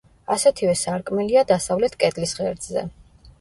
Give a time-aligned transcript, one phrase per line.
[0.35, 2.85] ასეთივე სარკმელია დასავლეთ კედლის ღერძზე.